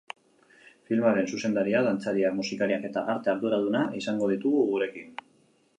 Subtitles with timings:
[0.91, 5.13] Filmaren zuzendaria, dantzariak, musikariak eta arte arduraduna izango ditugu gurekin.